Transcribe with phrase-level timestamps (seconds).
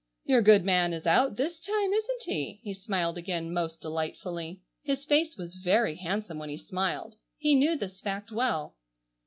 [0.25, 4.59] "Your good man is out this time, isn't he?" he smiled again most delightfully.
[4.81, 7.17] His face was very handsome when he smiled.
[7.37, 8.75] He knew this fact well.